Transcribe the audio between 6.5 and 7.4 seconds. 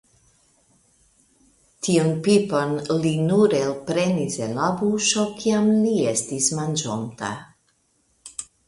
manĝonta.